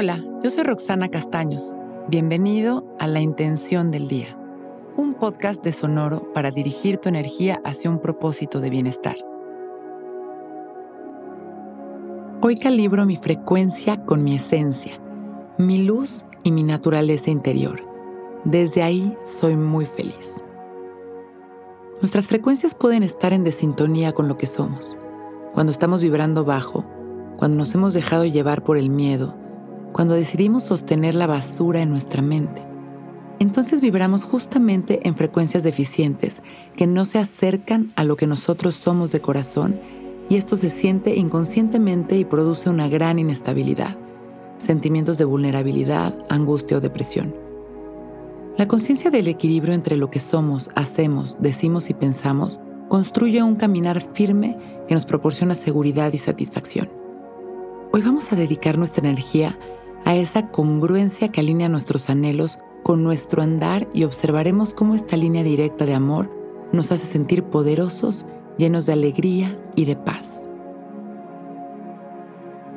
[0.00, 1.74] Hola, yo soy Roxana Castaños.
[2.06, 4.38] Bienvenido a La Intención del Día,
[4.96, 9.16] un podcast de Sonoro para dirigir tu energía hacia un propósito de bienestar.
[12.40, 15.00] Hoy calibro mi frecuencia con mi esencia,
[15.58, 17.80] mi luz y mi naturaleza interior.
[18.44, 20.32] Desde ahí soy muy feliz.
[22.00, 24.96] Nuestras frecuencias pueden estar en desintonía con lo que somos.
[25.52, 26.86] Cuando estamos vibrando bajo,
[27.36, 29.34] cuando nos hemos dejado llevar por el miedo,
[29.92, 32.62] cuando decidimos sostener la basura en nuestra mente.
[33.38, 36.42] Entonces vibramos justamente en frecuencias deficientes
[36.76, 39.80] que no se acercan a lo que nosotros somos de corazón
[40.28, 43.96] y esto se siente inconscientemente y produce una gran inestabilidad,
[44.58, 47.34] sentimientos de vulnerabilidad, angustia o depresión.
[48.56, 54.00] La conciencia del equilibrio entre lo que somos, hacemos, decimos y pensamos construye un caminar
[54.00, 54.56] firme
[54.88, 56.90] que nos proporciona seguridad y satisfacción.
[57.92, 59.58] Hoy vamos a dedicar nuestra energía
[60.08, 65.42] a esa congruencia que alinea nuestros anhelos con nuestro andar y observaremos cómo esta línea
[65.42, 66.34] directa de amor
[66.72, 68.24] nos hace sentir poderosos,
[68.56, 70.46] llenos de alegría y de paz.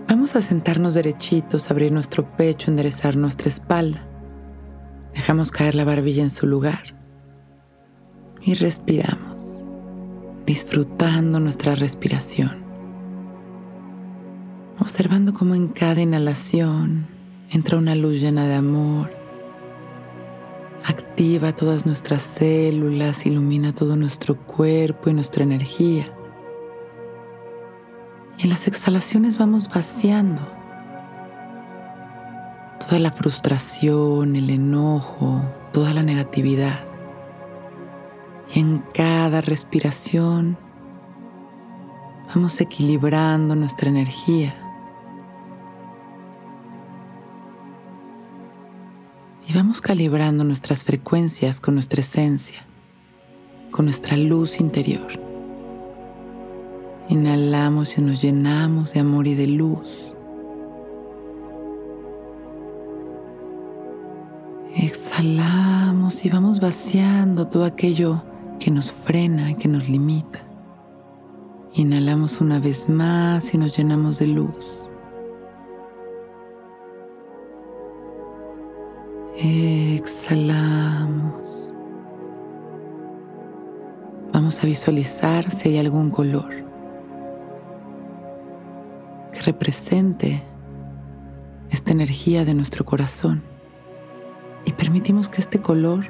[0.09, 4.05] Vamos a sentarnos derechitos, abrir nuestro pecho, enderezar nuestra espalda.
[5.13, 6.97] Dejamos caer la barbilla en su lugar
[8.41, 9.65] y respiramos,
[10.45, 12.61] disfrutando nuestra respiración
[14.81, 17.20] observando cómo en cada inhalación
[17.51, 19.11] entra una luz llena de amor,
[20.85, 26.13] activa todas nuestras células, ilumina todo nuestro cuerpo y nuestra energía.
[28.37, 30.41] Y en las exhalaciones vamos vaciando
[32.79, 35.43] toda la frustración, el enojo,
[35.73, 36.79] toda la negatividad.
[38.55, 40.57] Y en cada respiración
[42.33, 44.70] vamos equilibrando nuestra energía
[49.79, 52.65] calibrando nuestras frecuencias con nuestra esencia,
[53.69, 55.07] con nuestra luz interior.
[57.07, 60.17] Inhalamos y nos llenamos de amor y de luz.
[64.75, 68.23] Exhalamos y vamos vaciando todo aquello
[68.59, 70.41] que nos frena, que nos limita.
[71.73, 74.90] Inhalamos una vez más y nos llenamos de luz.
[79.43, 81.33] Exhalamos.
[84.31, 86.63] Vamos a visualizar si hay algún color
[89.31, 90.43] que represente
[91.71, 93.41] esta energía de nuestro corazón
[94.63, 96.05] y permitimos que este color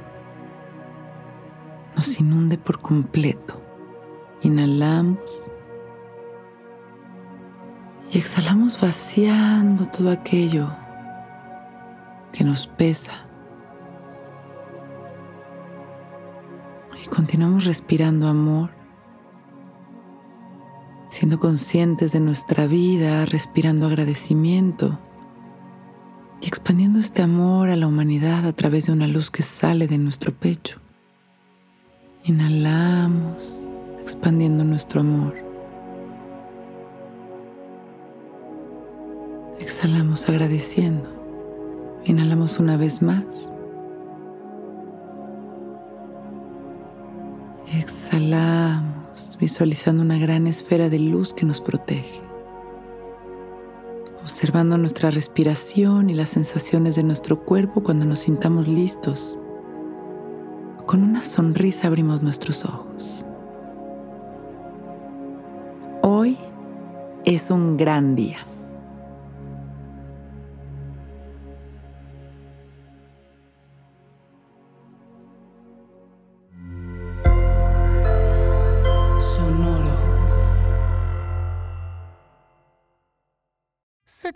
[1.95, 3.61] nos inunde por completo.
[4.41, 5.47] Inhalamos
[8.11, 10.69] y exhalamos vaciando todo aquello
[12.31, 13.25] que nos pesa.
[17.03, 18.71] Y continuamos respirando amor,
[21.09, 24.99] siendo conscientes de nuestra vida, respirando agradecimiento
[26.41, 29.97] y expandiendo este amor a la humanidad a través de una luz que sale de
[29.97, 30.79] nuestro pecho.
[32.23, 33.65] Inhalamos,
[33.99, 35.35] expandiendo nuestro amor.
[39.59, 41.20] Exhalamos agradeciendo.
[42.05, 43.51] Inhalamos una vez más.
[47.77, 52.21] Exhalamos, visualizando una gran esfera de luz que nos protege.
[54.21, 59.37] Observando nuestra respiración y las sensaciones de nuestro cuerpo cuando nos sintamos listos.
[60.85, 63.25] Con una sonrisa abrimos nuestros ojos.
[66.01, 66.37] Hoy
[67.25, 68.39] es un gran día.